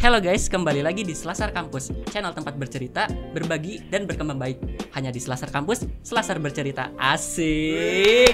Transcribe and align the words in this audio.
Halo 0.00 0.16
guys, 0.16 0.48
kembali 0.48 0.80
lagi 0.80 1.04
di 1.04 1.12
Selasar 1.12 1.52
Kampus, 1.52 1.92
channel 2.08 2.32
tempat 2.32 2.56
bercerita, 2.56 3.04
berbagi, 3.36 3.84
dan 3.92 4.08
berkembang 4.08 4.40
baik. 4.40 4.56
Hanya 4.96 5.12
di 5.12 5.20
Selasar 5.20 5.52
Kampus, 5.52 5.84
Selasar 6.00 6.40
bercerita. 6.40 6.96
Asik! 6.96 8.32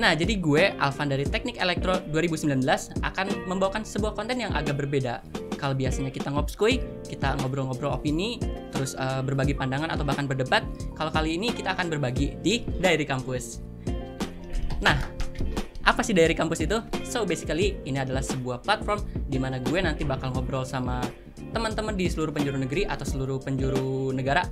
Nah, 0.00 0.16
jadi 0.16 0.32
gue, 0.40 0.72
Alvan 0.80 1.12
dari 1.12 1.28
Teknik 1.28 1.60
Elektro 1.60 2.00
2019, 2.08 2.64
akan 3.04 3.26
membawakan 3.44 3.84
sebuah 3.84 4.16
konten 4.16 4.40
yang 4.40 4.56
agak 4.56 4.80
berbeda. 4.80 5.20
Kalau 5.60 5.76
biasanya 5.76 6.08
kita 6.08 6.32
ngobskoy, 6.32 6.80
kita 7.04 7.36
ngobrol-ngobrol 7.44 7.92
opini, 7.92 8.40
terus 8.72 8.96
eh, 8.96 9.20
berbagi 9.20 9.52
pandangan 9.52 9.92
atau 9.92 10.08
bahkan 10.08 10.24
berdebat, 10.24 10.64
kalau 10.96 11.12
kali 11.12 11.36
ini 11.36 11.52
kita 11.52 11.76
akan 11.76 11.92
berbagi 11.92 12.40
di 12.40 12.64
Diary 12.80 13.04
Kampus. 13.04 13.60
Nah, 14.80 15.21
apa 15.82 16.00
sih 16.06 16.14
dari 16.14 16.32
kampus 16.32 16.62
itu? 16.62 16.78
So 17.02 17.26
basically 17.26 17.78
ini 17.82 17.98
adalah 17.98 18.22
sebuah 18.22 18.62
platform 18.62 19.02
di 19.26 19.38
mana 19.38 19.58
gue 19.58 19.78
nanti 19.82 20.06
bakal 20.06 20.30
ngobrol 20.30 20.62
sama 20.62 21.02
teman-teman 21.50 21.98
di 21.98 22.06
seluruh 22.06 22.30
penjuru 22.30 22.56
negeri 22.58 22.86
atau 22.86 23.02
seluruh 23.02 23.42
penjuru 23.42 24.14
negara. 24.14 24.46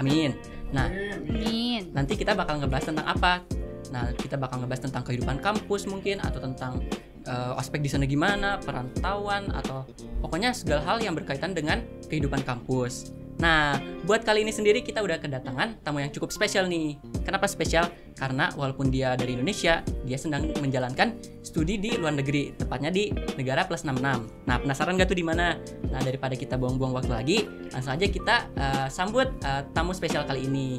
Amin. 0.00 0.32
Nah, 0.72 0.88
Amin. 0.88 1.92
nanti 1.92 2.16
kita 2.16 2.32
bakal 2.32 2.62
ngebahas 2.62 2.88
tentang 2.88 3.06
apa? 3.06 3.44
Nah, 3.90 4.14
kita 4.14 4.38
bakal 4.38 4.62
ngebahas 4.64 4.82
tentang 4.86 5.02
kehidupan 5.04 5.42
kampus 5.42 5.84
mungkin 5.90 6.22
atau 6.22 6.40
tentang 6.40 6.80
eh, 7.26 7.58
ospek 7.58 7.82
di 7.84 7.90
sana 7.90 8.06
gimana, 8.06 8.56
perantauan 8.62 9.50
atau 9.52 9.84
pokoknya 10.24 10.54
segala 10.54 10.80
hal 10.86 10.98
yang 11.02 11.12
berkaitan 11.12 11.52
dengan 11.52 11.82
kehidupan 12.06 12.40
kampus. 12.46 13.12
Nah, 13.40 13.80
buat 14.04 14.20
kali 14.20 14.44
ini 14.44 14.52
sendiri 14.52 14.84
kita 14.84 15.00
udah 15.00 15.16
kedatangan 15.16 15.80
tamu 15.80 16.04
yang 16.04 16.12
cukup 16.12 16.28
spesial 16.28 16.68
nih. 16.68 17.00
Kenapa 17.24 17.48
spesial? 17.48 17.88
Karena 18.12 18.52
walaupun 18.52 18.92
dia 18.92 19.16
dari 19.16 19.32
Indonesia, 19.32 19.80
dia 20.04 20.18
sedang 20.20 20.52
menjalankan 20.60 21.16
studi 21.40 21.80
di 21.80 21.96
luar 21.96 22.20
negeri, 22.20 22.52
tepatnya 22.52 22.92
di 22.92 23.08
negara 23.40 23.64
plus 23.64 23.80
66. 23.88 24.44
Nah, 24.44 24.56
penasaran 24.60 25.00
gak 25.00 25.08
tuh 25.08 25.18
di 25.18 25.24
mana? 25.24 25.56
Nah, 25.88 26.00
daripada 26.04 26.36
kita 26.36 26.60
buang-buang 26.60 26.92
waktu 26.92 27.12
lagi, 27.16 27.38
langsung 27.72 27.96
aja 27.96 28.06
kita 28.06 28.36
eh, 28.60 28.86
sambut 28.92 29.28
eh, 29.40 29.62
tamu 29.72 29.96
spesial 29.96 30.28
kali 30.28 30.44
ini. 30.44 30.76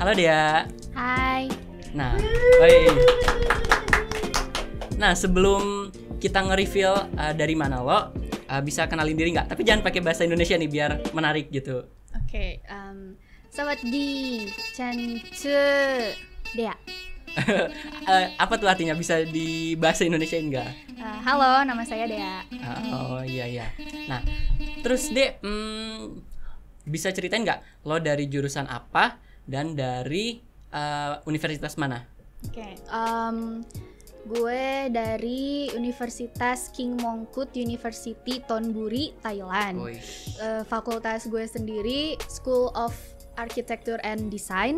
Halo 0.00 0.16
Dea. 0.16 0.64
Hai. 0.96 1.52
Nah, 1.92 2.16
baik. 2.56 2.96
Nah, 4.96 5.12
sebelum 5.12 5.92
kita 6.18 6.42
nge-reveal 6.42 7.14
uh, 7.14 7.32
dari 7.32 7.54
mana 7.54 7.78
lo, 7.78 8.10
uh, 8.50 8.62
bisa 8.62 8.90
kenalin 8.90 9.14
diri 9.14 9.30
nggak? 9.30 9.54
Tapi 9.54 9.62
jangan 9.62 9.86
pakai 9.86 10.00
bahasa 10.02 10.26
Indonesia 10.26 10.58
nih 10.58 10.70
biar 10.70 10.90
menarik 11.14 11.48
gitu. 11.54 11.97
Oke, 12.16 12.64
um, 12.72 13.12
selamat 13.52 13.84
di 13.84 14.48
Chancu 14.72 15.60
Dea. 16.56 16.76
Eh, 18.08 18.26
apa 18.40 18.56
tuh 18.56 18.64
artinya? 18.64 18.96
Bisa 18.96 19.20
di 19.20 19.76
bahasa 19.76 20.02
Indonesia 20.02 20.40
nggak? 20.40 20.96
Uh, 20.96 21.18
halo, 21.22 21.60
nama 21.68 21.84
saya 21.84 22.08
Dea. 22.08 22.40
Oh 22.88 23.20
iya 23.20 23.44
iya. 23.44 23.66
Nah, 24.08 24.24
terus 24.80 25.12
deh, 25.12 25.36
hmm, 25.44 26.18
bisa 26.88 27.12
ceritain 27.12 27.44
nggak 27.44 27.84
lo 27.84 28.00
dari 28.00 28.32
jurusan 28.32 28.64
apa 28.64 29.20
dan 29.44 29.76
dari 29.76 30.40
uh, 30.72 31.20
universitas 31.28 31.76
mana? 31.76 32.00
Oke, 32.48 32.80
um, 32.88 33.60
gue 34.28 34.92
dari 34.92 35.72
Universitas 35.72 36.68
King 36.76 37.00
Mongkut 37.00 37.56
University 37.56 38.44
Thonburi, 38.44 39.16
Thailand. 39.24 39.80
Uh, 40.36 40.62
fakultas 40.68 41.26
gue 41.32 41.48
sendiri 41.48 42.20
School 42.28 42.68
of 42.76 42.92
Architecture 43.40 43.98
and 44.04 44.28
Design. 44.28 44.76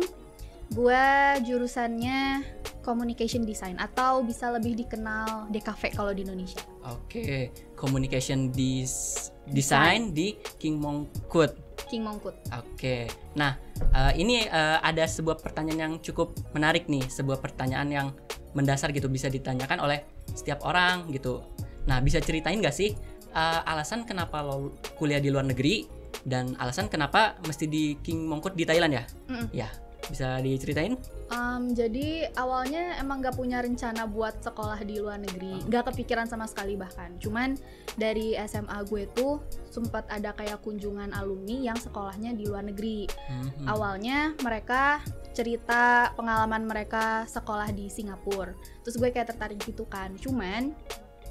Gue 0.71 1.03
jurusannya 1.43 2.47
Communication 2.81 3.43
Design 3.43 3.75
atau 3.77 4.23
bisa 4.23 4.49
lebih 4.55 4.73
dikenal 4.87 5.51
DKV 5.51 5.81
kalau 5.93 6.15
di 6.15 6.23
Indonesia. 6.23 6.63
Oke, 6.87 7.51
communication 7.75 8.49
dis 8.49 9.29
design 9.51 10.15
di 10.15 10.33
King 10.57 10.81
Mongkut. 10.81 11.53
King 11.85 12.07
Mongkut. 12.07 12.33
Oke, 12.55 13.05
nah 13.37 13.59
eh, 13.93 14.13
ini 14.17 14.47
eh, 14.47 14.77
ada 14.81 15.05
sebuah 15.05 15.43
pertanyaan 15.43 15.79
yang 15.91 15.93
cukup 16.01 16.33
menarik 16.55 16.87
nih, 16.87 17.05
sebuah 17.05 17.37
pertanyaan 17.37 17.89
yang 17.91 18.07
mendasar 18.51 18.91
gitu 18.91 19.07
bisa 19.07 19.31
ditanyakan 19.31 19.79
oleh 19.83 20.03
setiap 20.31 20.63
orang 20.67 21.07
gitu. 21.11 21.43
Nah 21.87 21.99
bisa 22.03 22.21
ceritain 22.21 22.59
gak 22.61 22.75
sih 22.75 22.93
eh, 23.31 23.61
alasan 23.67 24.03
kenapa 24.03 24.43
lo 24.43 24.75
kuliah 24.95 25.19
di 25.19 25.31
luar 25.31 25.47
negeri 25.47 25.87
dan 26.21 26.53
alasan 26.61 26.91
kenapa 26.91 27.39
mesti 27.47 27.65
di 27.65 27.97
King 28.03 28.27
Mongkut 28.27 28.53
di 28.53 28.67
Thailand 28.67 28.93
ya? 28.93 29.03
Mm-mm. 29.31 29.47
Ya 29.55 29.69
bisa 30.11 30.37
diceritain? 30.43 30.99
Um, 31.31 31.71
jadi 31.71 32.27
awalnya 32.35 32.99
emang 32.99 33.23
gak 33.23 33.39
punya 33.39 33.63
rencana 33.63 34.03
buat 34.03 34.43
sekolah 34.43 34.83
di 34.83 34.99
luar 34.99 35.23
negeri, 35.23 35.63
gak 35.71 35.91
kepikiran 35.91 36.27
sama 36.27 36.45
sekali 36.45 36.75
bahkan. 36.75 37.15
Cuman 37.17 37.55
dari 37.95 38.35
SMA 38.47 38.83
gue 38.91 39.07
tuh 39.15 39.39
sempat 39.71 40.05
ada 40.11 40.35
kayak 40.35 40.59
kunjungan 40.61 41.15
alumni 41.15 41.71
yang 41.71 41.79
sekolahnya 41.79 42.35
di 42.35 42.43
luar 42.45 42.67
negeri. 42.67 43.07
Mhm. 43.07 43.65
Awalnya 43.71 44.35
mereka 44.43 44.99
cerita 45.31 46.11
pengalaman 46.19 46.67
mereka 46.67 47.23
sekolah 47.31 47.71
di 47.71 47.87
Singapura. 47.87 48.51
Terus 48.83 48.99
gue 48.99 49.09
kayak 49.09 49.31
tertarik 49.31 49.59
gitu 49.63 49.87
kan. 49.87 50.11
Cuman 50.19 50.75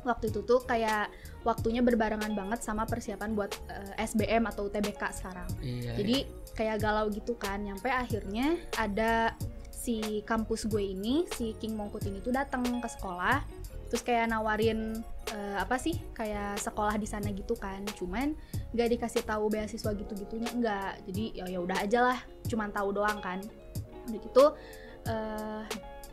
waktu 0.05 0.33
itu 0.33 0.41
tuh 0.45 0.65
kayak 0.65 1.13
waktunya 1.45 1.81
berbarengan 1.81 2.33
banget 2.37 2.61
sama 2.61 2.85
persiapan 2.85 3.33
buat 3.33 3.53
eh, 3.69 4.05
SBM 4.05 4.49
atau 4.49 4.69
UTBK 4.69 5.03
sekarang. 5.13 5.49
Iya, 5.61 5.97
Jadi 5.97 6.17
kayak 6.57 6.77
galau 6.81 7.07
gitu 7.09 7.37
kan. 7.37 7.61
Nyampe 7.65 7.89
akhirnya 7.89 8.61
ada 8.77 9.35
si 9.71 10.21
kampus 10.29 10.69
gue 10.69 10.93
ini, 10.93 11.25
si 11.33 11.57
King 11.57 11.77
Mongkut 11.77 12.05
ini 12.05 12.21
tuh 12.21 12.33
datang 12.37 12.65
ke 12.65 12.89
sekolah. 12.89 13.41
Terus 13.91 14.03
kayak 14.07 14.31
nawarin 14.31 15.01
eh, 15.33 15.57
apa 15.59 15.81
sih? 15.81 15.97
Kayak 16.13 16.61
sekolah 16.61 16.95
di 17.01 17.09
sana 17.09 17.33
gitu 17.33 17.57
kan. 17.57 17.83
Cuman 17.97 18.37
nggak 18.71 18.89
dikasih 18.99 19.25
tahu 19.25 19.49
beasiswa 19.51 19.91
gitu-gitunya 19.97 20.51
enggak. 20.53 21.01
Jadi 21.09 21.25
ya 21.41 21.45
ya 21.49 21.59
udah 21.65 21.79
aja 21.81 22.01
lah, 22.13 22.19
cuman 22.47 22.71
tahu 22.71 22.95
doang 22.95 23.19
kan. 23.19 23.41
Udah 24.07 24.21
gitu 24.21 24.45
eh, 25.09 25.63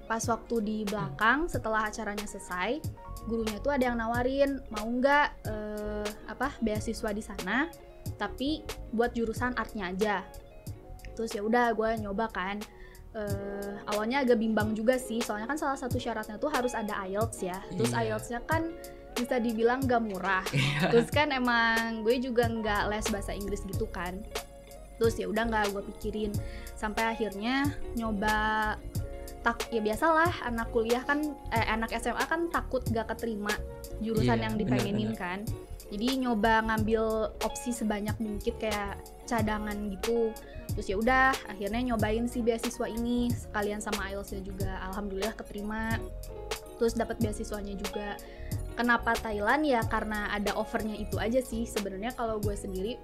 pas 0.07 0.23
waktu 0.23 0.56
di 0.63 0.78
belakang 0.88 1.51
setelah 1.51 1.91
acaranya 1.91 2.23
selesai, 2.23 2.79
gurunya 3.28 3.59
tuh 3.59 3.75
ada 3.75 3.91
yang 3.91 4.00
nawarin 4.00 4.63
mau 4.72 4.88
nggak 4.88 5.28
eh, 5.45 6.07
apa 6.31 6.56
beasiswa 6.63 7.12
di 7.12 7.19
sana 7.22 7.68
tapi 8.16 8.63
buat 8.96 9.12
jurusan 9.12 9.53
artnya 9.59 9.91
aja. 9.91 10.16
Terus 11.13 11.35
ya 11.35 11.44
udah 11.44 11.75
gue 11.75 12.07
nyoba 12.07 12.31
kan. 12.31 12.57
Eh, 13.12 13.73
awalnya 13.90 14.22
agak 14.22 14.38
bimbang 14.38 14.72
juga 14.72 14.96
sih 14.96 15.19
soalnya 15.19 15.50
kan 15.50 15.57
salah 15.57 15.75
satu 15.75 15.97
syaratnya 15.97 16.38
tuh 16.38 16.47
harus 16.53 16.72
ada 16.72 17.03
IELTS 17.03 17.38
ya. 17.44 17.57
Terus 17.75 17.91
Iya. 17.91 18.00
IELTS-nya 18.07 18.40
kan 18.47 18.63
bisa 19.17 19.41
dibilang 19.41 19.81
gak 19.84 20.01
murah. 20.06 20.46
Terus 20.94 21.09
kan 21.09 21.34
emang 21.34 22.06
gue 22.06 22.22
juga 22.22 22.46
nggak 22.46 22.81
les 22.94 23.06
bahasa 23.09 23.34
Inggris 23.34 23.66
gitu 23.66 23.90
kan. 23.90 24.22
Terus 25.01 25.17
ya 25.17 25.25
udah 25.25 25.44
nggak 25.50 25.73
gue 25.73 25.84
pikirin. 25.97 26.31
Sampai 26.78 27.09
akhirnya 27.09 27.73
nyoba 27.97 28.78
tak 29.47 29.72
ya 29.72 29.80
biasalah 29.80 30.44
anak 30.44 30.68
kuliah 30.75 31.00
kan 31.08 31.24
eh, 31.56 31.68
anak 31.72 31.96
SMA 31.96 32.19
kan 32.28 32.52
takut 32.52 32.84
gak 32.91 33.08
keterima 33.16 33.56
jurusan 34.03 34.44
Iya, 34.44 34.44
yang 34.44 34.56
dipengenin 34.59 35.16
kan. 35.16 35.47
Jadi 35.88 36.19
nyoba 36.19 36.68
ngambil 36.68 37.31
opsi 37.47 37.72
sebanyak 37.72 38.12
mungkin 38.19 38.52
kayak 38.59 39.00
cadangan 39.24 39.88
gitu. 39.88 40.35
Terus 40.75 40.88
ya 40.91 41.00
udah 41.00 41.31
akhirnya 41.47 41.96
nyobain 41.96 42.28
si 42.28 42.44
beasiswa 42.44 42.91
ini 42.91 43.31
sekalian 43.31 43.80
sama 43.80 44.12
IELTS-nya 44.12 44.44
juga. 44.44 44.84
Alhamdulillah 44.91 45.31
keterima. 45.40 45.96
Terus 46.75 47.00
dapat 47.00 47.16
beasiswanya 47.24 47.79
juga. 47.79 48.19
Kenapa 48.75 49.16
Thailand? 49.16 49.64
Ya 49.64 49.79
karena 49.88 50.28
ada 50.35 50.59
offernya 50.59 51.00
itu 51.00 51.16
aja 51.24 51.40
sih 51.40 51.64
sebenarnya 51.64 52.12
kalau 52.19 52.44
gue 52.44 52.52
sendiri 52.52 53.00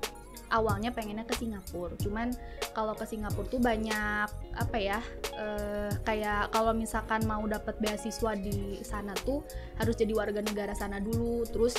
awalnya 0.53 0.93
pengennya 0.93 1.25
ke 1.25 1.33
Singapura. 1.35 1.97
Cuman 1.97 2.31
kalau 2.77 2.93
ke 2.93 3.05
Singapura 3.09 3.47
tuh 3.49 3.61
banyak 3.61 4.27
apa 4.53 4.77
ya 4.77 4.99
eh, 5.35 5.91
kayak 6.05 6.53
kalau 6.53 6.71
misalkan 6.77 7.25
mau 7.25 7.41
dapat 7.49 7.77
beasiswa 7.81 8.37
di 8.37 8.79
sana 8.85 9.17
tuh 9.25 9.41
harus 9.81 9.97
jadi 9.97 10.13
warga 10.13 10.45
negara 10.45 10.77
sana 10.77 11.01
dulu. 11.01 11.43
Terus 11.49 11.73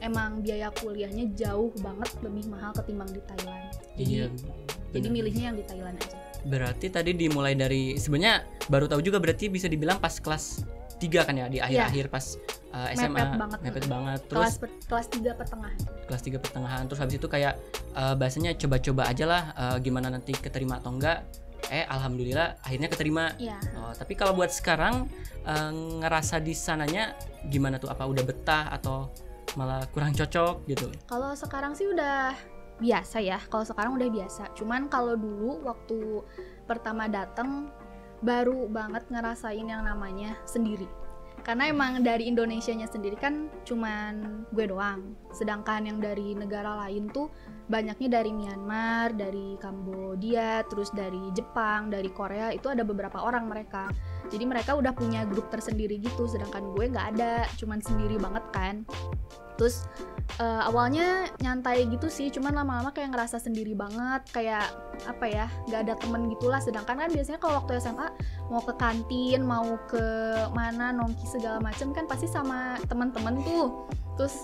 emang 0.00 0.40
biaya 0.40 0.72
kuliahnya 0.72 1.32
jauh 1.36 1.72
banget 1.80 2.10
lebih 2.24 2.48
mahal 2.48 2.72
ketimbang 2.72 3.10
di 3.12 3.20
Thailand. 3.24 3.64
Jadi 3.94 4.12
Iya, 4.14 4.26
jadi 4.94 5.08
milihnya 5.10 5.44
yang 5.50 5.56
di 5.58 5.64
Thailand 5.66 5.96
aja. 5.98 6.16
Berarti 6.44 6.86
tadi 6.92 7.16
dimulai 7.16 7.56
dari 7.56 7.96
sebenarnya 7.96 8.44
baru 8.68 8.86
tahu 8.86 9.00
juga 9.00 9.18
berarti 9.18 9.48
bisa 9.48 9.66
dibilang 9.66 9.96
pas 9.98 10.20
kelas 10.20 10.62
3 10.98 11.26
kan 11.28 11.34
ya 11.34 11.46
di 11.50 11.58
akhir-akhir 11.58 12.06
pas 12.08 12.24
uh, 12.72 12.88
SMA 12.94 13.10
Mepet 13.14 13.30
banget. 13.38 13.58
mepet 13.62 13.84
banget. 13.86 14.20
Terus 14.26 14.40
kelas 14.40 14.56
per- 14.58 14.78
kelas 14.88 15.06
3 15.10 15.40
pertengahan. 15.40 15.78
Kelas 16.08 16.22
3 16.22 16.44
pertengahan. 16.44 16.82
Terus 16.90 17.00
habis 17.02 17.14
itu 17.18 17.28
kayak 17.28 17.54
uh, 17.94 18.14
bahasanya 18.14 18.52
coba-coba 18.56 19.02
aja 19.08 19.24
lah 19.24 19.42
uh, 19.54 19.76
gimana 19.78 20.08
nanti 20.10 20.32
keterima 20.34 20.78
atau 20.78 20.94
enggak. 20.94 21.26
Eh 21.72 21.84
alhamdulillah 21.88 22.60
akhirnya 22.60 22.88
keterima. 22.92 23.32
Iya. 23.40 23.56
oh, 23.80 23.92
tapi 23.96 24.12
kalau 24.14 24.36
buat 24.36 24.52
sekarang 24.52 25.08
uh, 25.48 25.70
ngerasa 26.04 26.40
di 26.40 26.52
sananya 26.52 27.16
gimana 27.48 27.80
tuh? 27.80 27.88
Apa 27.88 28.04
udah 28.04 28.24
betah 28.24 28.68
atau 28.68 29.08
malah 29.56 29.86
kurang 29.94 30.12
cocok 30.12 30.66
gitu? 30.68 30.92
Kalau 31.08 31.32
sekarang 31.32 31.72
sih 31.72 31.88
udah 31.88 32.36
biasa 32.82 33.22
ya. 33.22 33.38
Kalau 33.48 33.64
sekarang 33.64 33.96
udah 33.96 34.08
biasa. 34.12 34.52
Cuman 34.58 34.90
kalau 34.92 35.16
dulu 35.16 35.62
waktu 35.64 36.20
pertama 36.68 37.06
datang 37.08 37.70
baru 38.24 38.66
banget 38.72 39.04
ngerasain 39.12 39.68
yang 39.68 39.84
namanya 39.84 40.34
sendiri. 40.48 40.88
karena 41.44 41.68
emang 41.68 42.00
dari 42.00 42.24
Indonesianya 42.32 42.88
sendiri 42.88 43.20
kan 43.20 43.52
cuman 43.68 44.48
gue 44.48 44.64
doang 44.64 45.12
sedangkan 45.28 45.84
yang 45.84 46.00
dari 46.00 46.32
negara 46.32 46.88
lain 46.88 47.12
tuh 47.12 47.28
banyaknya 47.68 48.20
dari 48.20 48.32
Myanmar 48.32 49.12
dari 49.12 49.60
Kambodia 49.60 50.64
terus 50.72 50.88
dari 50.96 51.20
Jepang 51.36 51.92
dari 51.92 52.08
Korea 52.08 52.48
itu 52.48 52.72
ada 52.72 52.80
beberapa 52.80 53.20
orang 53.20 53.44
mereka 53.44 53.92
jadi 54.32 54.44
mereka 54.48 54.76
udah 54.76 54.92
punya 54.96 55.28
grup 55.28 55.52
tersendiri 55.52 56.00
gitu 56.00 56.24
sedangkan 56.24 56.72
gue 56.72 56.88
nggak 56.88 57.06
ada 57.16 57.44
cuman 57.60 57.80
sendiri 57.84 58.16
banget 58.16 58.44
kan. 58.54 58.84
Terus 59.54 59.86
uh, 60.42 60.66
awalnya 60.66 61.30
nyantai 61.38 61.86
gitu 61.86 62.10
sih 62.10 62.26
cuman 62.34 62.58
lama-lama 62.58 62.90
kayak 62.90 63.14
ngerasa 63.14 63.38
sendiri 63.38 63.70
banget 63.78 64.26
kayak 64.34 64.66
apa 65.06 65.24
ya 65.30 65.46
nggak 65.70 65.80
ada 65.86 65.94
temen 66.00 66.26
gitulah. 66.32 66.58
Sedangkan 66.58 66.96
kan 67.06 67.10
biasanya 67.12 67.38
kalau 67.38 67.62
waktu 67.62 67.78
SMA 67.78 68.08
mau 68.50 68.62
ke 68.64 68.74
kantin 68.74 69.40
mau 69.46 69.78
ke 69.86 70.04
mana 70.56 70.90
nongki 70.90 71.26
segala 71.30 71.62
macem 71.62 71.94
kan 71.94 72.10
pasti 72.10 72.26
sama 72.26 72.80
temen-temen 72.90 73.44
tuh. 73.46 73.86
Terus 74.18 74.34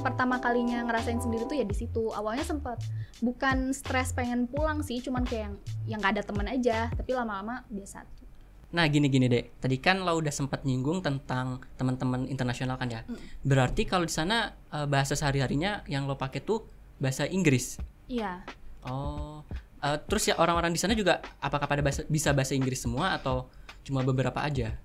pertama 0.00 0.40
kalinya 0.40 0.84
ngerasain 0.86 1.20
sendiri 1.20 1.44
tuh 1.44 1.56
ya 1.58 1.66
di 1.68 1.76
situ. 1.76 2.08
Awalnya 2.14 2.44
sempet 2.46 2.80
bukan 3.20 3.76
stres 3.76 4.16
pengen 4.16 4.48
pulang 4.48 4.80
sih 4.80 5.02
cuman 5.02 5.26
kayak 5.26 5.50
yang 5.50 5.54
yang 5.84 5.98
gak 6.00 6.16
ada 6.16 6.22
temen 6.24 6.46
aja. 6.48 6.88
Tapi 6.94 7.10
lama-lama 7.12 7.68
biasa 7.68 8.27
Nah 8.68 8.84
gini-gini 8.84 9.26
deh, 9.32 9.48
tadi 9.56 9.80
kan 9.80 10.04
lo 10.04 10.12
udah 10.18 10.32
sempat 10.32 10.64
nyinggung 10.68 11.00
tentang 11.00 11.64
teman-teman 11.80 12.28
internasional 12.28 12.76
kan 12.76 12.92
ya. 12.92 13.00
Mm. 13.08 13.16
Berarti 13.44 13.88
kalau 13.88 14.04
di 14.04 14.12
sana 14.12 14.52
uh, 14.72 14.84
bahasa 14.84 15.16
sehari-harinya 15.16 15.88
yang 15.88 16.04
lo 16.04 16.20
pakai 16.20 16.44
tuh 16.44 16.68
bahasa 17.00 17.24
Inggris. 17.24 17.80
iya 18.08 18.42
Oh, 18.88 19.42
uh, 19.82 19.98
terus 20.06 20.30
ya 20.30 20.38
orang-orang 20.38 20.72
di 20.72 20.80
sana 20.80 20.94
juga 20.94 21.20
apakah 21.42 21.66
pada 21.66 21.82
bahasa, 21.82 22.06
bisa 22.06 22.30
bahasa 22.32 22.54
Inggris 22.54 22.80
semua 22.80 23.18
atau 23.18 23.50
cuma 23.84 24.00
beberapa 24.06 24.38
aja? 24.40 24.78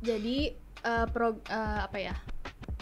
jadi 0.00 0.56
eh, 0.56 1.06
pro 1.12 1.36
eh, 1.46 1.78
apa 1.84 1.98
ya 2.00 2.16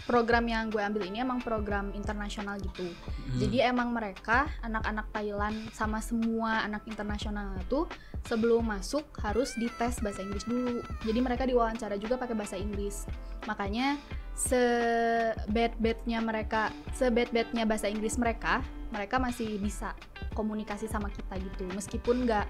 program 0.07 0.45
yang 0.47 0.71
gue 0.71 0.79
ambil 0.79 1.09
ini 1.09 1.25
emang 1.25 1.43
program 1.43 1.91
internasional 1.97 2.61
gitu. 2.61 2.87
Hmm. 2.87 3.39
jadi 3.41 3.73
emang 3.73 3.93
mereka 3.93 4.47
anak-anak 4.63 5.11
Thailand 5.13 5.57
sama 5.75 5.99
semua 6.05 6.63
anak 6.65 6.87
internasional 6.87 7.57
itu 7.61 7.89
sebelum 8.29 8.69
masuk 8.69 9.09
harus 9.25 9.57
dites 9.57 10.05
bahasa 10.05 10.21
Inggris 10.21 10.45
dulu. 10.45 10.85
Jadi 11.07 11.19
mereka 11.25 11.49
diwawancara 11.49 11.97
juga 11.97 12.21
pakai 12.21 12.37
bahasa 12.37 12.61
Inggris. 12.61 13.09
Makanya 13.49 13.97
se 14.37 14.61
bad 15.51 15.75
badnya 15.81 16.21
mereka 16.23 16.71
se 16.95 17.09
bad 17.09 17.33
badnya 17.33 17.65
bahasa 17.65 17.89
Inggris 17.91 18.21
mereka 18.21 18.63
mereka 18.93 19.17
masih 19.21 19.57
bisa 19.59 19.97
komunikasi 20.37 20.87
sama 20.87 21.09
kita 21.09 21.41
gitu. 21.41 21.65
Meskipun 21.73 22.29
nggak 22.29 22.47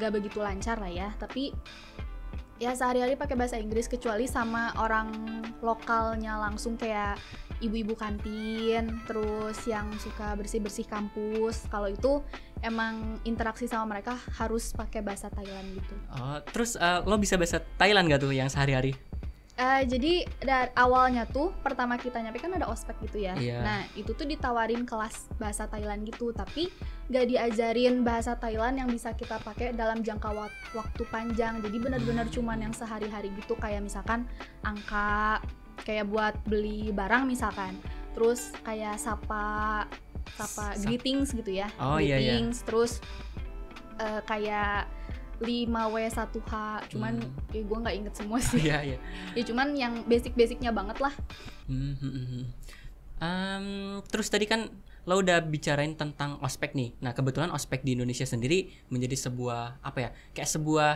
nggak 0.00 0.10
begitu 0.16 0.40
lancar 0.40 0.80
lah 0.80 0.88
ya. 0.88 1.08
Tapi 1.20 1.52
ya 2.60 2.72
sehari-hari 2.76 3.16
pakai 3.16 3.36
bahasa 3.38 3.56
Inggris 3.56 3.88
kecuali 3.88 4.28
sama 4.28 4.74
orang 4.80 5.12
lokalnya 5.62 6.38
langsung 6.38 6.76
kayak 6.76 7.16
ibu-ibu 7.62 7.94
kantin 7.94 8.98
terus 9.06 9.58
yang 9.70 9.86
suka 10.02 10.34
bersih-bersih 10.34 10.84
kampus 10.90 11.70
kalau 11.70 11.86
itu 11.86 12.18
emang 12.62 13.18
interaksi 13.22 13.70
sama 13.70 13.98
mereka 13.98 14.18
harus 14.38 14.74
pakai 14.74 15.02
bahasa 15.02 15.30
Thailand 15.30 15.78
gitu 15.78 15.94
Oh, 16.18 16.38
terus 16.50 16.74
uh, 16.74 17.06
lo 17.06 17.18
bisa 17.18 17.38
bahasa 17.38 17.62
Thailand 17.78 18.10
gak 18.10 18.22
tuh 18.22 18.34
yang 18.34 18.50
sehari-hari? 18.50 18.94
Eh, 19.52 19.84
jadi 19.84 20.24
dari 20.40 20.72
awalnya 20.72 21.28
tuh 21.28 21.52
pertama 21.60 22.00
kita 22.00 22.16
nyampe 22.24 22.40
kan 22.40 22.56
ada 22.56 22.72
ospek 22.72 22.96
gitu 23.04 23.20
ya. 23.20 23.36
Iya. 23.36 23.60
Nah 23.60 23.80
itu 23.92 24.16
tuh 24.16 24.24
ditawarin 24.24 24.88
kelas 24.88 25.28
bahasa 25.36 25.68
Thailand 25.68 26.08
gitu, 26.08 26.32
tapi 26.32 26.72
gak 27.12 27.28
diajarin 27.28 28.00
bahasa 28.00 28.32
Thailand 28.40 28.80
yang 28.80 28.88
bisa 28.88 29.12
kita 29.12 29.36
pakai 29.44 29.76
dalam 29.76 30.00
jangka 30.00 30.32
wak- 30.32 30.60
waktu 30.72 31.04
panjang. 31.12 31.60
Jadi 31.60 31.76
benar-benar 31.76 32.32
cuman 32.32 32.64
yang 32.64 32.72
sehari-hari 32.72 33.28
gitu 33.36 33.52
kayak 33.60 33.84
misalkan 33.84 34.24
angka 34.64 35.44
kayak 35.84 36.08
buat 36.08 36.32
beli 36.48 36.88
barang 36.88 37.28
misalkan. 37.28 37.76
Terus 38.16 38.56
kayak 38.64 38.96
sapa 38.96 39.84
sapa 40.32 40.72
Sap- 40.72 40.80
greetings 40.88 41.36
gitu 41.36 41.60
ya. 41.60 41.68
Oh, 41.76 42.00
iya, 42.00 42.16
iya. 42.16 42.40
greetings 42.40 42.64
terus 42.64 43.04
eh, 44.00 44.20
kayak 44.24 44.88
5W1H 45.42 46.54
cuman 46.94 47.14
Hmm. 47.18 47.54
ya 47.54 47.62
gue 47.62 47.78
nggak 47.82 47.96
inget 47.98 48.14
semua 48.14 48.38
sih 48.40 48.62
Iya, 48.62 48.78
iya. 48.94 48.98
ya 49.36 49.42
cuman 49.44 49.68
yang 49.74 49.92
basic-basicnya 50.06 50.70
banget 50.70 50.98
lah 51.02 51.12
Hmm, 51.66 51.94
hmm, 51.98 52.10
hmm, 52.10 52.26
hmm. 52.26 52.44
Em, 53.22 53.66
terus 54.10 54.26
tadi 54.26 54.50
kan 54.50 54.66
lo 55.06 55.18
udah 55.18 55.42
bicarain 55.42 55.94
tentang 55.94 56.38
ospek 56.42 56.74
nih. 56.74 56.94
Nah 57.02 57.14
kebetulan 57.14 57.50
ospek 57.54 57.86
di 57.86 57.94
Indonesia 57.94 58.26
sendiri 58.26 58.70
menjadi 58.90 59.30
sebuah 59.30 59.78
apa 59.78 59.98
ya? 59.98 60.10
Kayak 60.34 60.50
sebuah 60.50 60.90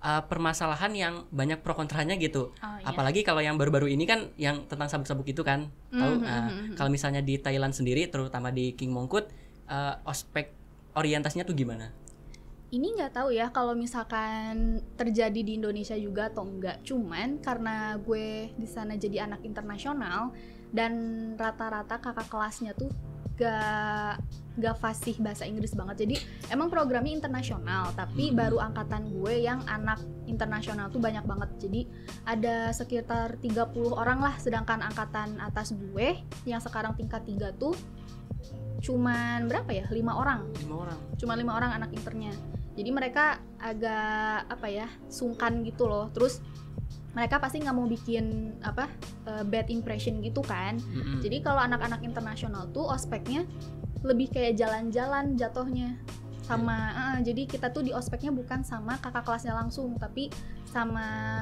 uh, 0.00 0.22
permasalahan 0.24 0.92
yang 0.96 1.14
banyak 1.28 1.60
pro 1.60 1.76
kontranya 1.76 2.16
gitu. 2.16 2.52
Oh, 2.52 2.76
Apalagi 2.84 3.24
kalau 3.24 3.44
yang 3.44 3.60
baru-baru 3.60 3.92
ini 3.92 4.08
kan 4.08 4.32
yang 4.40 4.64
tentang 4.68 4.88
sabuk-sabuk 4.88 5.28
itu 5.28 5.40
kan. 5.44 5.68
Tahu? 5.92 6.12
Nah, 6.20 6.48
mhm, 6.48 6.56
mhm. 6.72 6.74
kalau 6.76 6.88
misalnya 6.88 7.20
di 7.20 7.36
Thailand 7.36 7.72
sendiri, 7.76 8.08
terutama 8.08 8.48
di 8.52 8.72
King 8.72 8.92
Mongkut, 8.92 9.28
uh, 9.68 10.00
ospek 10.08 10.52
orientasinya 10.96 11.44
tuh 11.44 11.56
gimana? 11.56 11.92
Ini 12.74 12.98
nggak 12.98 13.14
tahu 13.14 13.30
ya 13.30 13.54
kalau 13.54 13.78
misalkan 13.78 14.82
terjadi 14.98 15.38
di 15.38 15.54
Indonesia 15.54 15.94
juga 15.94 16.26
atau 16.26 16.42
enggak 16.42 16.82
cuman 16.82 17.38
karena 17.38 17.94
gue 18.02 18.50
di 18.58 18.66
sana 18.66 18.98
jadi 18.98 19.30
anak 19.30 19.46
internasional 19.46 20.34
dan 20.74 20.92
rata-rata 21.38 22.02
kakak 22.02 22.26
kelasnya 22.26 22.74
tuh 22.74 22.90
gak 23.36 24.18
gak 24.56 24.76
fasih 24.80 25.20
bahasa 25.20 25.44
Inggris 25.44 25.76
banget. 25.76 26.08
Jadi 26.08 26.16
emang 26.48 26.72
programnya 26.72 27.12
internasional 27.12 27.92
tapi 27.92 28.32
Hmm. 28.32 28.40
baru 28.40 28.58
angkatan 28.64 29.12
gue 29.12 29.44
yang 29.44 29.60
anak 29.68 30.00
internasional 30.24 30.88
tuh 30.88 30.96
banyak 30.96 31.20
banget. 31.28 31.52
Jadi 31.60 31.84
ada 32.24 32.72
sekitar 32.72 33.36
30 33.44 33.92
orang 33.92 34.24
lah 34.24 34.34
sedangkan 34.40 34.80
angkatan 34.80 35.36
atas 35.36 35.76
gue 35.76 36.16
yang 36.48 36.64
sekarang 36.64 36.96
tingkat 36.96 37.28
3 37.28 37.52
tuh 37.52 37.76
cuman 38.80 39.44
berapa 39.44 39.68
ya? 39.68 39.84
Lima 39.92 40.16
orang. 40.16 40.48
Lima 40.64 40.88
orang. 40.88 41.00
cuma 41.16 41.32
lima 41.32 41.56
orang 41.56 41.72
anak 41.76 41.96
internya 41.96 42.32
jadi 42.76 42.90
mereka 42.92 43.40
agak 43.56 44.46
apa 44.52 44.66
ya 44.68 44.86
sungkan 45.08 45.64
gitu 45.64 45.88
loh. 45.88 46.12
Terus 46.12 46.44
mereka 47.16 47.40
pasti 47.40 47.64
nggak 47.64 47.76
mau 47.76 47.88
bikin 47.88 48.52
apa 48.60 48.92
eh, 49.24 49.44
bad 49.48 49.72
impression 49.72 50.20
gitu 50.20 50.44
kan. 50.44 50.76
Mm-mm. 50.76 51.24
jadi 51.24 51.40
kalau 51.40 51.64
anak-anak 51.64 52.04
internasional 52.04 52.68
tuh 52.76 52.84
ospeknya 52.84 53.48
lebih 54.04 54.28
kayak 54.28 54.60
jalan-jalan 54.60 55.34
jatuhnya 55.40 55.96
sama 56.44 56.92
eh, 57.16 57.18
jadi 57.24 57.42
kita 57.48 57.72
tuh 57.72 57.82
di 57.82 57.96
ospeknya 57.96 58.30
bukan 58.30 58.60
sama 58.62 59.00
kakak 59.00 59.24
kelasnya 59.24 59.56
langsung 59.56 59.96
tapi 59.96 60.28
sama 60.68 61.40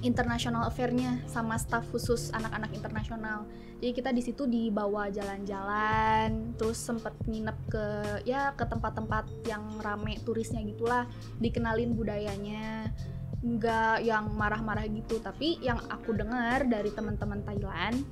international 0.00 0.64
affair-nya 0.64 1.20
sama 1.28 1.60
staff 1.60 1.84
khusus 1.92 2.32
anak-anak 2.32 2.72
internasional. 2.72 3.44
Jadi 3.80 3.92
kita 3.96 4.10
di 4.12 4.22
situ 4.24 4.44
dibawa 4.44 5.08
jalan-jalan 5.08 6.52
terus 6.56 6.76
sempet 6.80 7.16
nginep 7.24 7.58
ke 7.72 7.86
ya 8.28 8.52
ke 8.52 8.64
tempat-tempat 8.64 9.48
yang 9.48 9.64
rame 9.80 10.20
turisnya 10.24 10.60
gitulah 10.64 11.08
dikenalin 11.40 11.96
budayanya. 11.96 12.92
Nggak 13.40 14.04
yang 14.04 14.36
marah-marah 14.36 14.84
gitu 14.88 15.16
tapi 15.20 15.56
yang 15.64 15.80
aku 15.88 16.12
dengar 16.12 16.68
dari 16.68 16.92
teman-teman 16.92 17.40
Thailand 17.44 18.04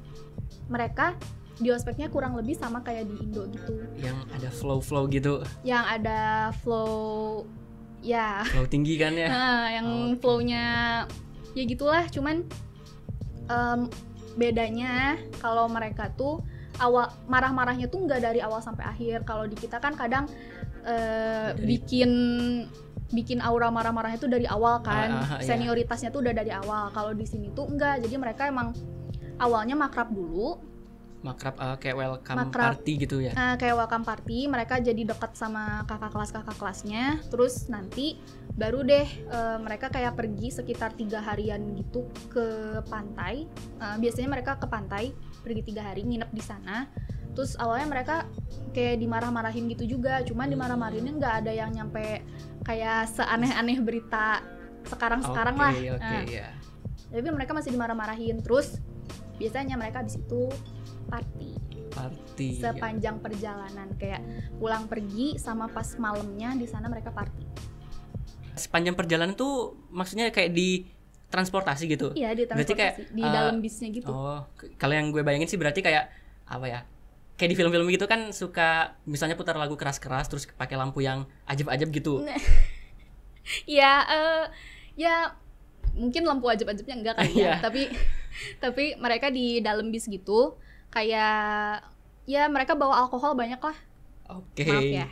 mereka 0.72 1.16
di 1.58 1.74
ospeknya 1.74 2.06
kurang 2.08 2.38
lebih 2.38 2.54
sama 2.54 2.80
kayak 2.86 3.10
di 3.10 3.16
Indo 3.18 3.44
gitu. 3.50 3.82
Yang 3.98 4.18
ada 4.30 4.48
flow-flow 4.48 5.04
gitu, 5.10 5.42
yang 5.66 5.84
ada 5.84 6.54
flow 6.62 7.44
ya. 8.00 8.46
Flow 8.46 8.66
tinggi 8.70 8.94
kan 8.96 9.12
ya? 9.14 9.28
Nah, 9.34 9.64
yang 9.74 9.88
Oke. 10.14 10.22
flow-nya 10.22 10.64
ya 11.56 11.62
gitulah, 11.64 12.04
cuman 12.10 12.44
em, 13.48 13.80
bedanya 14.38 15.16
kalau 15.40 15.66
mereka 15.66 16.12
tuh 16.14 16.44
awal 16.78 17.10
marah-marahnya 17.26 17.90
tuh 17.90 18.06
nggak 18.06 18.20
dari 18.22 18.40
awal 18.42 18.62
sampai 18.62 18.86
akhir. 18.86 19.26
Kalau 19.26 19.48
di 19.50 19.56
kita 19.58 19.82
kan 19.82 19.98
kadang 19.98 20.30
eh, 20.86 21.52
Dari- 21.52 21.64
bikin 21.66 22.10
bikin 23.08 23.40
aura 23.40 23.72
marah-marahnya 23.72 24.20
tuh 24.20 24.30
dari 24.30 24.44
awal 24.44 24.84
kan. 24.84 25.08
Ah, 25.10 25.18
ah, 25.18 25.30
ah, 25.36 25.38
iya. 25.40 25.48
Senioritasnya 25.48 26.12
tuh 26.12 26.20
udah 26.22 26.34
dari 26.36 26.52
awal. 26.52 26.92
Kalau 26.92 27.16
di 27.16 27.24
sini 27.24 27.50
tuh 27.56 27.66
enggak. 27.66 28.04
Jadi 28.04 28.14
mereka 28.20 28.46
emang 28.46 28.76
awalnya 29.40 29.74
makrab 29.74 30.12
dulu, 30.12 30.60
Makrab 31.18 31.58
uh, 31.58 31.74
kayak 31.82 31.98
welcome 31.98 32.38
Makrab. 32.46 32.78
party 32.78 32.92
gitu 33.02 33.18
ya? 33.18 33.34
Nah, 33.34 33.58
kayak 33.58 33.74
welcome 33.74 34.06
party, 34.06 34.46
mereka 34.46 34.78
jadi 34.78 35.02
dekat 35.02 35.34
sama 35.34 35.82
kakak 35.90 36.14
kelas 36.14 36.30
kakak 36.30 36.56
kelasnya. 36.62 37.18
Terus 37.26 37.66
nanti 37.66 38.22
baru 38.58 38.82
deh 38.82 39.06
eh, 39.06 39.58
mereka 39.62 39.86
kayak 39.86 40.18
pergi 40.18 40.50
sekitar 40.50 40.98
tiga 40.98 41.22
harian 41.22 41.62
gitu 41.78 42.10
ke 42.26 42.82
pantai. 42.90 43.46
Eh, 43.78 43.96
biasanya 44.02 44.28
mereka 44.28 44.58
ke 44.58 44.66
pantai 44.66 45.14
pergi 45.40 45.62
tiga 45.62 45.86
hari 45.86 46.02
nginep 46.02 46.30
di 46.34 46.42
sana. 46.42 46.90
Terus 47.38 47.54
awalnya 47.54 47.86
mereka 47.86 48.26
kayak 48.74 48.98
dimarah-marahin 48.98 49.70
gitu 49.70 49.86
juga. 49.86 50.18
Cuman 50.26 50.50
dimarah-marahinnya 50.50 51.14
nggak 51.14 51.34
ada 51.46 51.52
yang 51.54 51.70
nyampe 51.70 52.26
kayak 52.66 53.06
seaneh-aneh 53.14 53.78
berita 53.78 54.42
sekarang-sekarang 54.90 55.54
Oke, 55.54 55.62
lah. 55.62 55.72
Oke, 55.94 56.02
Nah, 56.02 56.22
ya. 56.26 56.48
tapi 57.14 57.30
mereka 57.30 57.54
masih 57.54 57.70
dimarah-marahin. 57.70 58.42
Terus 58.42 58.82
biasanya 59.38 59.78
mereka 59.78 60.02
habis 60.02 60.18
itu 60.18 60.50
party 61.06 61.54
Party. 61.94 62.58
ya. 62.58 62.74
sepanjang 62.74 63.22
perjalanan 63.22 63.94
kayak 63.96 64.20
pulang 64.58 64.90
pergi 64.90 65.38
sama 65.38 65.70
pas 65.70 65.86
malamnya 65.96 66.52
di 66.58 66.66
sana 66.66 66.90
mereka 66.90 67.14
party 67.14 67.46
Sepanjang 68.58 68.98
perjalanan 68.98 69.38
tuh 69.38 69.78
maksudnya 69.88 70.28
kayak 70.34 70.52
di 70.52 70.84
transportasi 71.28 71.84
gitu. 71.88 72.08
Iya 72.16 72.32
di 72.32 72.48
Berarti 72.48 72.72
kayak, 72.74 72.94
transportasi 72.98 73.16
di 73.16 73.22
uh, 73.22 73.32
dalam 73.32 73.56
bisnya 73.60 73.88
gitu. 73.92 74.10
Oh, 74.12 74.40
kalau 74.80 74.94
yang 74.96 75.12
gue 75.12 75.22
bayangin 75.22 75.48
sih 75.48 75.60
berarti 75.60 75.80
kayak 75.84 76.08
apa 76.48 76.66
ya? 76.66 76.80
Kayak 77.38 77.50
di 77.54 77.56
film-film 77.56 77.86
gitu 77.92 78.10
kan 78.10 78.34
suka 78.34 78.98
misalnya 79.06 79.38
putar 79.38 79.54
lagu 79.54 79.78
keras-keras 79.78 80.26
terus 80.26 80.44
pakai 80.48 80.74
lampu 80.74 81.04
yang 81.04 81.28
ajib-ajib 81.46 81.88
gitu. 81.94 82.24
Iya, 83.68 83.92
eh, 84.16 84.44
ya 84.98 85.36
mungkin 85.94 86.26
lampu 86.26 86.50
ajab-ajabnya 86.50 86.94
enggak 86.98 87.14
kan 87.18 87.28
Iya. 87.30 87.58
ya, 87.58 87.62
tapi 87.62 87.90
tapi 88.62 88.84
mereka 88.98 89.30
di 89.30 89.58
dalam 89.62 89.90
bis 89.90 90.06
gitu 90.06 90.58
kayak 90.88 91.82
ya 92.28 92.44
mereka 92.48 92.74
bawa 92.74 93.06
alkohol 93.06 93.36
banyak 93.36 93.60
lah. 93.60 93.76
Oke. 94.28 94.64
Maaf 94.68 94.84
ya. 94.84 95.06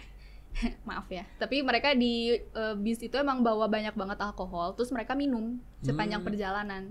Maaf 0.89 1.07
ya. 1.09 1.25
Tapi 1.37 1.61
mereka 1.61 1.93
di 1.93 2.33
eh, 2.33 2.75
bis 2.77 2.99
itu 2.99 3.15
emang 3.15 3.41
bawa 3.41 3.67
banyak 3.67 3.93
banget 3.93 4.19
alkohol, 4.19 4.73
terus 4.73 4.89
mereka 4.91 5.13
minum 5.13 5.61
sepanjang 5.81 6.21
Hmm. 6.21 6.29
perjalanan. 6.29 6.83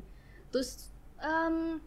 Terus 0.50 0.90
em, 1.18 1.80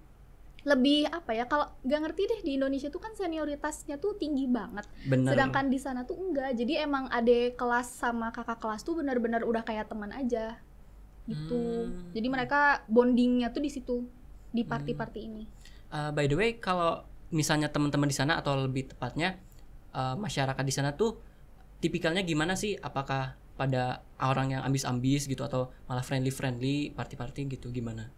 lebih 0.67 1.07
apa 1.09 1.33
ya 1.33 1.47
kalau 1.47 1.71
nggak 1.81 2.01
ngerti 2.03 2.23
deh 2.27 2.41
di 2.43 2.51
Indonesia 2.59 2.91
tuh 2.91 2.99
kan 2.99 3.15
senioritasnya 3.15 3.97
tuh 3.97 4.19
tinggi 4.19 4.51
banget 4.51 4.85
Bener. 5.07 5.31
sedangkan 5.33 5.71
di 5.71 5.79
sana 5.79 6.03
tuh 6.03 6.19
enggak 6.19 6.51
jadi 6.59 6.83
emang 6.85 7.07
adek 7.09 7.55
kelas 7.55 7.87
sama 7.89 8.35
kakak 8.35 8.59
kelas 8.59 8.83
tuh 8.83 8.99
benar-benar 8.99 9.47
udah 9.47 9.63
kayak 9.63 9.87
teman 9.87 10.11
aja 10.11 10.59
gitu 11.25 11.87
Hmm. 11.87 12.11
jadi 12.11 12.27
mereka 12.27 12.61
bondingnya 12.91 13.49
tuh 13.49 13.63
di 13.63 13.71
situ 13.71 13.97
di 14.51 14.67
party-party 14.67 15.21
ini 15.23 15.45
Uh, 15.89 16.13
by 16.13 16.29
the 16.29 16.37
way, 16.37 16.61
kalau 16.61 17.01
misalnya 17.33 17.73
teman-teman 17.73 18.05
di 18.05 18.13
sana 18.13 18.37
atau 18.37 18.61
lebih 18.61 18.93
tepatnya 18.93 19.41
uh, 19.97 20.21
masyarakat 20.21 20.61
di 20.61 20.75
sana 20.75 20.93
tuh 20.93 21.17
tipikalnya 21.79 22.23
gimana 22.27 22.55
sih? 22.55 22.79
Apakah 22.79 23.39
pada 23.59 24.07
orang 24.23 24.55
yang 24.55 24.63
ambis-ambis 24.63 25.27
gitu 25.27 25.43
atau 25.43 25.75
malah 25.91 26.03
friendly-friendly, 26.07 26.95
party-party 26.95 27.59
gitu 27.59 27.75
gimana? 27.75 28.11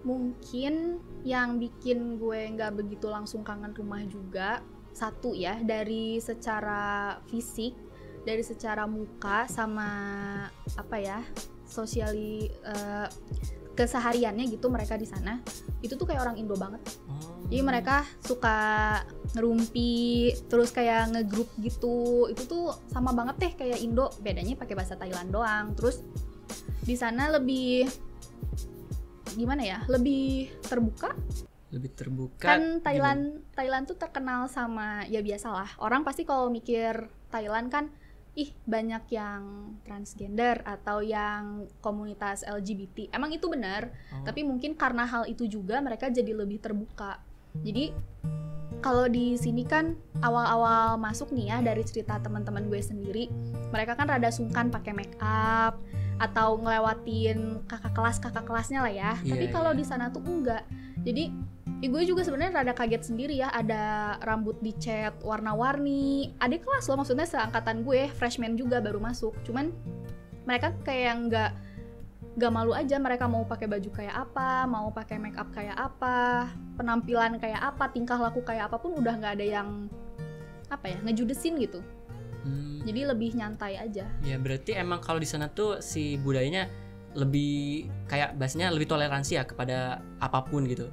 mungkin 0.00 0.96
yang 1.28 1.60
bikin 1.60 2.16
gue 2.16 2.56
nggak 2.56 2.72
begitu 2.72 3.06
langsung 3.12 3.44
kangen 3.44 3.76
rumah 3.76 4.00
juga 4.08 4.64
satu 4.96 5.36
ya 5.36 5.60
dari 5.60 6.16
secara 6.18 7.16
fisik 7.28 7.76
dari 8.24 8.40
secara 8.40 8.88
muka 8.88 9.44
sama 9.48 9.88
apa 10.76 10.96
ya 10.96 11.20
sosiali 11.68 12.48
eh, 12.48 13.08
kesehariannya 13.76 14.48
gitu 14.50 14.68
mereka 14.72 14.96
di 14.96 15.08
sana 15.08 15.40
itu 15.84 15.96
tuh 15.96 16.08
kayak 16.08 16.24
orang 16.24 16.36
Indo 16.40 16.56
banget 16.56 16.80
Oh. 17.08 17.39
Jadi 17.50 17.66
mereka 17.66 18.06
suka 18.22 18.58
ngerumpi, 19.34 20.30
terus 20.46 20.70
kayak 20.70 21.10
ngegrup 21.10 21.50
gitu. 21.58 22.30
Itu 22.30 22.46
tuh 22.46 22.70
sama 22.86 23.10
banget 23.10 23.36
deh 23.42 23.52
kayak 23.58 23.82
Indo, 23.82 24.06
bedanya 24.22 24.54
pakai 24.54 24.78
bahasa 24.78 24.94
Thailand 24.94 25.34
doang. 25.34 25.74
Terus 25.74 25.98
di 26.86 26.94
sana 26.94 27.26
lebih 27.26 27.90
gimana 29.34 29.62
ya? 29.66 29.78
Lebih 29.90 30.62
terbuka. 30.62 31.10
lebih 31.70 31.94
terbuka. 31.94 32.50
kan 32.50 32.82
Thailand 32.82 33.46
Thailand 33.54 33.86
tuh 33.86 33.94
terkenal 33.94 34.50
sama 34.50 35.06
ya 35.06 35.22
biasalah. 35.22 35.78
Orang 35.78 36.02
pasti 36.02 36.26
kalau 36.26 36.50
mikir 36.50 37.06
Thailand 37.30 37.70
kan 37.70 37.94
ih 38.34 38.50
banyak 38.66 39.06
yang 39.14 39.42
transgender 39.86 40.66
atau 40.66 40.98
yang 40.98 41.70
komunitas 41.78 42.42
LGBT. 42.42 43.14
Emang 43.14 43.30
itu 43.30 43.46
benar, 43.46 43.86
Oh. 44.10 44.26
tapi 44.26 44.42
mungkin 44.42 44.74
karena 44.74 45.06
hal 45.06 45.30
itu 45.30 45.46
juga 45.46 45.78
mereka 45.78 46.10
jadi 46.10 46.34
lebih 46.34 46.58
terbuka. 46.58 47.22
Jadi 47.60 47.92
kalau 48.80 49.06
di 49.06 49.36
sini 49.36 49.62
kan 49.68 49.92
awal-awal 50.24 50.96
masuk 50.96 51.30
nih 51.36 51.52
ya 51.52 51.58
dari 51.60 51.84
cerita 51.84 52.16
teman-teman 52.18 52.66
gue 52.66 52.80
sendiri, 52.80 53.28
mereka 53.68 53.92
kan 53.96 54.08
rada 54.08 54.32
sungkan 54.32 54.72
pakai 54.72 54.96
make 54.96 55.16
up 55.20 55.76
atau 56.20 56.60
ngelewatin 56.60 57.64
kakak 57.64 57.92
kelas 57.96 58.16
kakak 58.20 58.44
kelasnya 58.44 58.84
lah 58.84 58.92
ya. 58.92 59.12
Iya, 59.20 59.36
Tapi 59.36 59.46
kalau 59.52 59.72
iya. 59.72 59.78
di 59.80 59.84
sana 59.84 60.08
tuh 60.12 60.24
enggak. 60.24 60.64
Jadi 61.00 61.32
ya 61.80 61.88
gue 61.88 62.02
juga 62.04 62.20
sebenarnya 62.20 62.60
rada 62.60 62.72
kaget 62.76 63.08
sendiri 63.08 63.40
ya 63.40 63.48
ada 63.48 64.16
rambut 64.24 64.56
dicat 64.60 65.16
warna-warni. 65.24 66.36
Adik 66.40 66.64
kelas 66.64 66.88
loh 66.88 67.00
maksudnya 67.00 67.24
seangkatan 67.28 67.84
gue, 67.84 68.08
freshman 68.16 68.56
juga 68.56 68.80
baru 68.84 69.00
masuk. 69.00 69.32
Cuman 69.44 69.72
mereka 70.44 70.72
kayak 70.84 71.14
nggak 71.28 71.50
nggak 72.38 72.52
malu 72.54 72.72
aja 72.72 72.96
mereka 73.02 73.26
mau 73.26 73.42
pakai 73.42 73.66
baju 73.66 73.90
kayak 73.90 74.14
apa, 74.14 74.64
mau 74.70 74.88
pakai 74.94 75.18
make 75.18 75.34
up 75.34 75.50
kayak 75.50 75.74
apa, 75.74 76.46
penampilan 76.78 77.42
kayak 77.42 77.58
apa, 77.58 77.90
tingkah 77.90 78.16
laku 78.16 78.40
kayak 78.46 78.70
apa 78.70 78.78
pun 78.78 78.94
udah 78.94 79.14
nggak 79.18 79.34
ada 79.40 79.46
yang 79.46 79.68
apa 80.70 80.86
ya 80.94 80.98
ngejudesin 81.02 81.58
gitu. 81.58 81.82
Hmm, 82.46 82.80
Jadi 82.86 83.04
lebih 83.04 83.36
nyantai 83.36 83.76
aja. 83.76 84.06
ya 84.24 84.36
berarti 84.40 84.72
emang 84.78 85.02
kalau 85.02 85.20
di 85.20 85.28
sana 85.28 85.50
tuh 85.50 85.82
si 85.84 86.16
budayanya 86.16 86.70
lebih 87.12 87.90
kayak 88.06 88.38
bahasanya 88.38 88.70
lebih 88.70 88.86
toleransi 88.86 89.34
ya 89.36 89.44
kepada 89.44 89.98
apa 90.22 90.40
pun 90.46 90.64
gitu. 90.70 90.88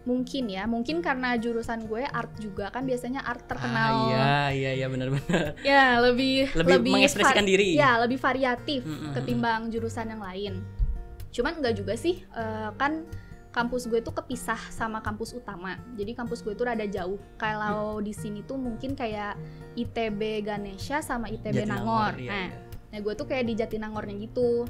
Mungkin 0.00 0.48
ya, 0.48 0.64
mungkin 0.64 1.04
karena 1.04 1.36
jurusan 1.36 1.84
gue 1.84 2.08
art 2.08 2.32
juga 2.40 2.72
kan 2.72 2.88
biasanya 2.88 3.20
art 3.20 3.44
terkenal. 3.44 4.08
Ah, 4.08 4.08
iya 4.08 4.32
iya 4.56 4.70
iya 4.80 4.86
benar-benar. 4.88 5.60
Ya 5.60 6.00
lebih 6.00 6.48
Lebih, 6.56 6.88
mengekspresikan 6.88 7.44
var- 7.44 7.50
diri. 7.52 7.76
Ya 7.76 8.00
lebih 8.00 8.16
variatif 8.16 8.80
Mm, 8.80 8.90
mm, 8.90 9.00
mm. 9.04 9.12
ketimbang 9.20 9.60
jurusan 9.68 10.08
yang 10.08 10.24
lain. 10.24 10.54
Cuman 11.30 11.60
enggak 11.60 11.76
juga 11.76 11.94
sih, 11.94 12.24
eh, 12.24 12.70
kan 12.80 13.04
kampus 13.50 13.90
gue 13.90 13.98
tuh 14.00 14.14
kepisah 14.14 14.58
sama 14.70 15.02
kampus 15.02 15.34
utama. 15.34 15.76
Jadi 15.98 16.14
kampus 16.14 16.40
gue 16.40 16.54
tuh 16.54 16.64
rada 16.64 16.86
jauh. 16.86 17.18
Kalau 17.36 18.00
di 18.00 18.14
sini 18.14 18.40
tuh 18.40 18.56
mungkin 18.56 18.96
kayak 18.96 19.36
ITB 19.76 20.40
Ganesha 20.40 21.02
sama 21.02 21.28
ITB 21.28 21.66
Nangor. 21.66 22.14
iya, 22.16 22.30
nah, 22.30 22.46
iya. 22.48 22.58
nah 22.88 22.98
gue 23.02 23.12
tuh 23.12 23.26
kayak 23.26 23.44
di 23.44 23.54
Jatinangornya 23.54 24.16
gitu. 24.22 24.64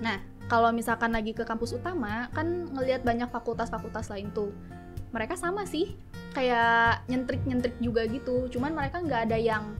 Nah, 0.00 0.16
kalau 0.46 0.70
misalkan 0.70 1.10
lagi 1.10 1.34
ke 1.34 1.42
kampus 1.42 1.74
utama, 1.74 2.30
kan 2.30 2.70
ngelihat 2.70 3.02
banyak 3.02 3.26
fakultas-fakultas 3.30 4.10
lain 4.14 4.30
tuh. 4.30 4.54
Mereka 5.10 5.34
sama 5.34 5.66
sih, 5.66 5.98
kayak 6.34 7.02
nyentrik-nyentrik 7.10 7.74
juga 7.82 8.06
gitu. 8.06 8.46
Cuman 8.50 8.74
mereka 8.74 9.02
nggak 9.02 9.30
ada 9.30 9.38
yang 9.38 9.74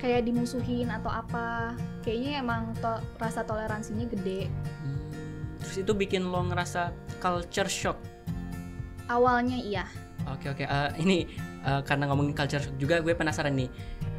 kayak 0.00 0.24
dimusuhin 0.24 0.88
atau 0.88 1.12
apa. 1.12 1.76
Kayaknya 2.00 2.32
emang 2.40 2.72
to- 2.80 3.02
rasa 3.20 3.44
toleransinya 3.44 4.08
gede. 4.08 4.48
Hmm, 4.48 5.00
Terus 5.60 5.76
itu 5.84 5.92
bikin 5.92 6.28
lo 6.28 6.40
ngerasa 6.48 6.92
culture 7.20 7.68
shock. 7.68 8.00
Awalnya 9.08 9.60
iya. 9.60 9.84
Oke 10.32 10.48
oke. 10.48 10.64
Eh, 10.64 10.90
ini 11.04 11.28
eh, 11.60 11.80
karena 11.84 12.08
ngomongin 12.08 12.32
culture 12.32 12.60
shock 12.60 12.76
juga, 12.80 13.04
gue 13.04 13.12
penasaran 13.12 13.52
nih. 13.52 13.68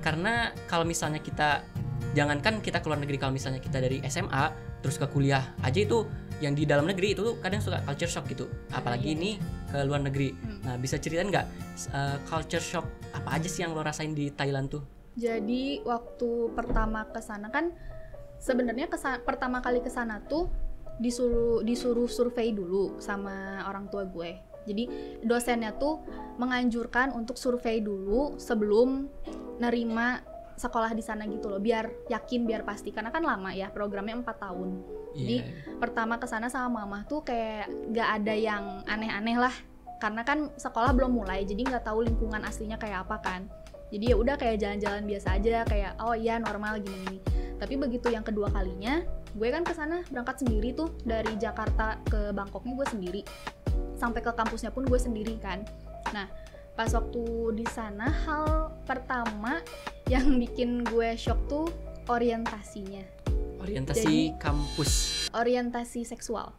Karena 0.05 0.53
kalau 0.69 0.85
misalnya 0.85 1.17
kita 1.17 1.65
jangankan 2.13 2.61
kita 2.61 2.83
keluar 2.83 3.01
negeri, 3.01 3.17
kalau 3.17 3.33
misalnya 3.33 3.63
kita 3.63 3.81
dari 3.81 4.03
SMA 4.05 4.51
terus 4.85 5.01
ke 5.01 5.07
kuliah 5.09 5.41
aja 5.65 5.81
itu 5.81 6.05
yang 6.43 6.53
di 6.53 6.67
dalam 6.67 6.85
negeri 6.85 7.15
itu 7.17 7.25
tuh 7.25 7.35
kadang 7.41 7.63
suka 7.63 7.81
culture 7.87 8.11
shock 8.11 8.29
gitu. 8.29 8.45
Apalagi 8.69 9.11
iya. 9.11 9.17
ini 9.17 9.31
ke 9.71 9.81
luar 9.87 10.03
negeri. 10.03 10.35
Hmm. 10.35 10.59
Nah 10.61 10.75
bisa 10.77 10.99
ceritain 11.01 11.31
nggak 11.31 11.47
eh, 11.89 12.17
culture 12.27 12.61
shock 12.61 12.85
apa 13.15 13.39
aja 13.39 13.47
sih 13.47 13.63
yang 13.65 13.73
lo 13.73 13.81
rasain 13.81 14.13
di 14.13 14.29
Thailand 14.29 14.69
tuh? 14.69 14.83
Jadi 15.15 15.79
waktu 15.87 16.51
pertama 16.51 17.07
ke 17.07 17.23
sana 17.23 17.47
kan 17.47 17.71
sebenarnya 18.37 18.91
pertama 19.23 19.63
kali 19.63 19.79
ke 19.79 19.87
sana 19.87 20.19
tuh 20.27 20.51
disuruh 20.99 21.63
disuruh 21.63 22.07
survei 22.07 22.51
dulu 22.51 22.99
sama 22.99 23.63
orang 23.67 23.87
tua 23.87 24.03
gue. 24.07 24.35
Jadi 24.65 24.83
dosennya 25.21 25.77
tuh 25.77 26.01
menganjurkan 26.41 27.13
untuk 27.13 27.37
survei 27.37 27.79
dulu 27.79 28.35
sebelum 28.41 29.07
nerima 29.61 30.19
sekolah 30.55 30.91
di 30.95 31.03
sana 31.03 31.27
gitu 31.27 31.51
loh, 31.51 31.59
biar 31.59 32.07
yakin, 32.07 32.47
biar 32.47 32.63
pasti 32.63 32.95
karena 32.95 33.11
kan 33.11 33.23
lama 33.23 33.51
ya 33.51 33.67
programnya 33.71 34.15
4 34.19 34.35
tahun. 34.39 34.69
Jadi, 35.15 35.37
Iya. 35.43 35.79
Pertama 35.79 36.19
ke 36.19 36.27
sana 36.27 36.47
sama 36.47 36.83
mama 36.83 37.03
tuh 37.07 37.23
kayak 37.23 37.67
gak 37.91 38.09
ada 38.23 38.33
yang 38.35 38.83
aneh-aneh 38.87 39.39
lah, 39.39 39.55
karena 39.99 40.27
kan 40.27 40.51
sekolah 40.55 40.91
belum 40.91 41.11
mulai, 41.23 41.47
jadi 41.47 41.61
nggak 41.65 41.87
tahu 41.87 42.03
lingkungan 42.03 42.43
aslinya 42.43 42.75
kayak 42.75 43.07
apa 43.07 43.17
kan. 43.23 43.41
Jadi 43.91 44.11
ya 44.11 44.15
udah 44.17 44.35
kayak 44.35 44.59
jalan-jalan 44.59 45.03
biasa 45.07 45.39
aja, 45.39 45.63
kayak 45.63 45.95
oh 46.03 46.17
iya 46.17 46.35
normal 46.41 46.83
gini-gini. 46.83 47.21
Tapi 47.55 47.79
begitu 47.79 48.11
yang 48.11 48.25
kedua 48.25 48.51
kalinya, 48.51 48.99
gue 49.31 49.47
kan 49.47 49.63
ke 49.63 49.71
sana 49.71 50.03
berangkat 50.11 50.43
sendiri 50.43 50.75
tuh 50.75 50.91
dari 51.07 51.31
Jakarta 51.39 51.99
ke 52.03 52.35
Bangkoknya 52.35 52.73
gue 52.75 52.87
sendiri, 52.91 53.21
sampai 53.95 54.19
ke 54.19 54.31
kampusnya 54.35 54.75
pun 54.75 54.83
gue 54.83 54.99
sendiri 54.99 55.39
kan. 55.39 55.63
Nah 56.11 56.27
pas 56.75 56.91
waktu 56.91 57.23
di 57.55 57.65
sana 57.71 58.11
hal 58.27 58.47
pertama 58.83 59.63
yang 60.05 60.27
bikin 60.35 60.83
gue 60.83 61.15
shock 61.15 61.39
tuh 61.47 61.71
orientasinya, 62.05 62.99
orientasi 63.63 64.03
jadi- 64.03 64.35
kampus. 64.37 64.91
orientasi 65.31 66.03
seksual. 66.03 66.51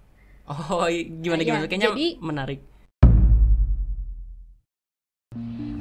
Oh 0.47 0.87
gimana 1.21 1.43
gimana? 1.43 1.67
Kayaknya 1.69 1.93
jadi- 1.93 2.17
menarik. 2.19 2.61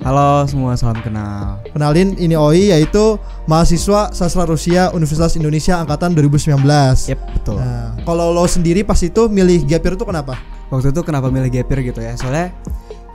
Halo 0.03 0.45
semua, 0.45 0.77
salam 0.77 1.01
kenal. 1.01 1.65
Kenalin, 1.71 2.13
ini 2.19 2.37
Oi 2.37 2.69
yaitu 2.69 3.17
mahasiswa 3.45 4.13
sastra 4.13 4.45
Rusia 4.45 4.93
Universitas 4.93 5.33
Indonesia 5.33 5.81
angkatan 5.81 6.13
2019. 6.13 7.09
Yep, 7.09 7.19
betul. 7.33 7.57
Nah, 7.57 7.97
kalau 8.05 8.29
lo 8.29 8.45
sendiri 8.45 8.85
pas 8.85 9.01
itu 9.01 9.25
milih 9.25 9.65
gap 9.65 9.81
year 9.81 9.97
itu 9.97 10.05
kenapa? 10.05 10.37
Waktu 10.69 10.93
itu 10.93 11.01
kenapa 11.01 11.33
milih 11.33 11.49
gap 11.49 11.65
year 11.67 11.81
gitu 11.89 12.01
ya? 12.01 12.13
Soalnya 12.13 12.53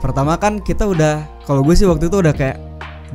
pertama 0.01 0.35
kan 0.35 0.59
kita 0.59 0.89
udah 0.89 1.23
kalau 1.45 1.61
gue 1.61 1.77
sih 1.77 1.87
waktu 1.87 2.09
itu 2.09 2.17
udah 2.19 2.33
kayak 2.35 2.57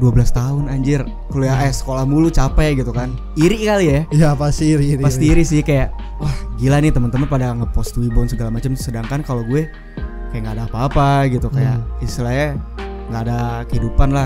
12 0.00 0.28
tahun 0.32 0.64
anjir. 0.72 1.04
Kuliah 1.28 1.56
eh 1.66 1.72
sekolah 1.72 2.04
mulu 2.08 2.32
capek 2.32 2.80
gitu 2.80 2.92
kan. 2.92 3.12
Iri 3.36 3.66
kali 3.66 3.86
ya. 3.90 4.00
Iya 4.12 4.30
pasti 4.36 4.72
iri 4.72 4.96
iri. 4.96 5.02
pasti 5.02 5.24
iri. 5.28 5.44
sih 5.44 5.60
kayak 5.60 5.92
wah 6.20 6.32
gila 6.56 6.80
nih 6.80 6.92
teman-teman 6.92 7.28
pada 7.28 7.52
ngepost 7.52 7.96
Wibown 8.00 8.28
segala 8.28 8.48
macam 8.48 8.72
sedangkan 8.76 9.20
kalau 9.20 9.44
gue 9.44 9.68
kayak 10.32 10.40
nggak 10.46 10.54
ada 10.56 10.64
apa-apa 10.68 11.28
gitu. 11.28 11.52
Kayak 11.52 11.84
istilahnya 12.00 12.56
nggak 13.12 13.22
ada 13.28 13.38
kehidupan 13.68 14.08
lah 14.12 14.24